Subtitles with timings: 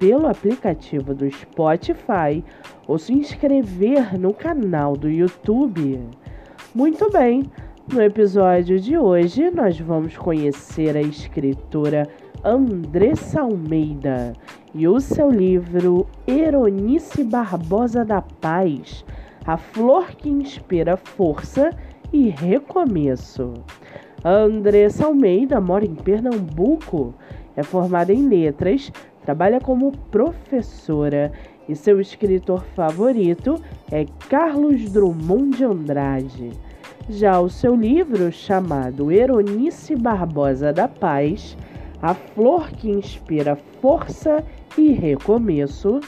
[0.00, 2.42] pelo aplicativo do Spotify
[2.88, 6.00] ou se inscrever no canal do YouTube.
[6.74, 7.44] Muito bem,
[7.92, 12.08] no episódio de hoje nós vamos conhecer a escritora
[12.42, 14.32] Andressa Almeida
[14.74, 19.04] e o seu livro Eronice Barbosa da Paz,
[19.44, 21.76] a flor que inspira força
[22.10, 23.52] e recomeço.
[24.24, 27.14] Andressa Almeida mora em Pernambuco,
[27.56, 31.32] é formada em letras trabalha como professora
[31.68, 36.50] e seu escritor favorito é Carlos Drummond de Andrade.
[37.08, 41.56] Já o seu livro, chamado Eronice Barbosa da Paz,
[42.02, 44.44] A Flor que Inspira Força
[44.76, 46.00] e Recomeço,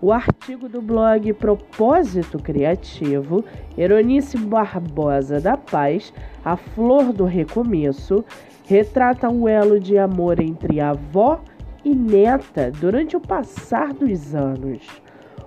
[0.00, 3.44] o artigo do blog Propósito Criativo,
[3.76, 6.12] Eronice Barbosa da Paz,
[6.44, 8.24] A Flor do Recomeço,
[8.66, 11.40] retrata o elo de amor entre avó
[11.84, 15.05] e neta durante o passar dos anos.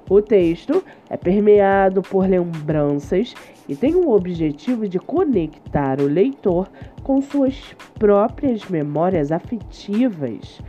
[0.10, 3.36] O texto é permeado por lembranças
[3.68, 6.68] e tem o objetivo de conectar o leitor
[7.04, 10.60] com suas próprias memórias afetivas.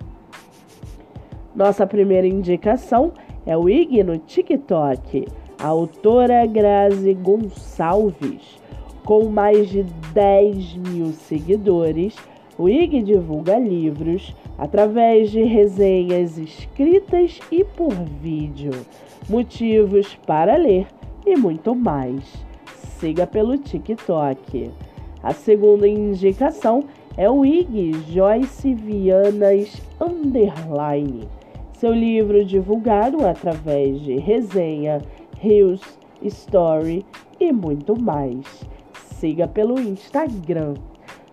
[1.55, 3.13] Nossa primeira indicação
[3.47, 5.27] é o IG no TikTok
[5.63, 8.60] a autora Grazi Gonçalves.
[9.05, 12.17] Com mais de 10 mil seguidores,
[12.59, 18.73] o IG divulga livros através de resenhas escritas e por vídeo,
[19.29, 20.87] motivos para ler
[21.27, 22.23] e muito mais.
[22.99, 24.71] Siga pelo TikTok.
[25.23, 26.85] A segunda indicação
[27.17, 31.27] é o IG Joyce Vianas Underline.
[31.73, 35.01] Seu livro divulgado através de resenha
[35.39, 35.81] Reels,
[36.23, 37.07] Story
[37.41, 38.69] e muito mais.
[39.21, 40.73] Siga pelo Instagram.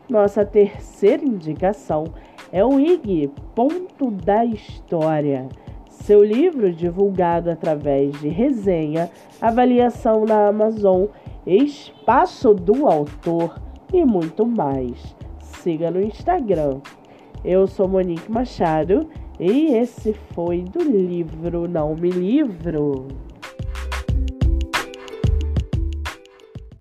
[0.09, 2.03] Nossa terceira indicação
[2.51, 5.47] é o IG Ponto da História.
[5.89, 9.09] Seu livro divulgado através de resenha,
[9.39, 11.05] avaliação na Amazon,
[11.45, 13.57] espaço do autor
[13.93, 15.15] e muito mais.
[15.39, 16.81] Siga no Instagram.
[17.41, 19.07] Eu sou Monique Machado
[19.39, 23.26] e esse foi do livro Não Me Livro.